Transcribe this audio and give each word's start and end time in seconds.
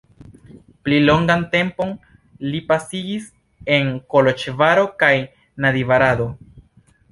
Pli 0.85 0.97
longan 1.09 1.41
tempon 1.51 1.91
li 2.49 2.63
pasigis 2.71 3.29
en 3.77 3.93
Koloĵvaro 4.15 4.89
kaj 5.05 5.13
Nadjvarado. 5.67 6.31